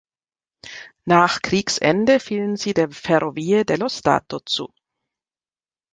[1.05, 4.73] Nach Kriegsende fielen sie der Ferrovie dello Stato zu.